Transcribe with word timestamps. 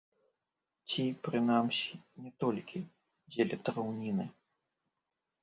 Ці, 0.87 1.03
прынамсі, 1.27 1.93
не 2.23 2.31
толькі 2.45 2.77
дзеля 3.31 3.61
драўніны. 3.69 4.25